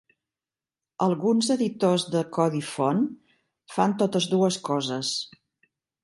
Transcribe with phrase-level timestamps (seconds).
[1.07, 3.03] Alguns editors de codi font
[3.75, 5.13] fan totes dues coses.